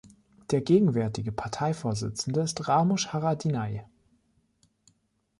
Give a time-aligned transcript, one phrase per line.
[0.49, 3.85] Der gegenwärtige Parteivorsitzende ist Ramush Haradinaj.